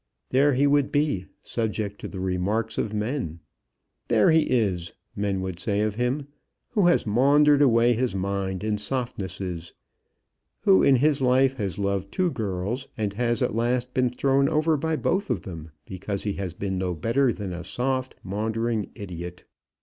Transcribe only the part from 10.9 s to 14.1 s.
his life has loved two girls, and has, at last, been